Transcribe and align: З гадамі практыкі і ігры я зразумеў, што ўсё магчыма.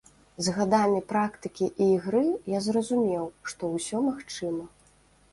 З 0.45 0.51
гадамі 0.53 1.01
практыкі 1.09 1.67
і 1.67 1.85
ігры 1.95 2.21
я 2.53 2.61
зразумеў, 2.67 3.25
што 3.53 3.69
ўсё 3.75 4.01
магчыма. 4.07 4.65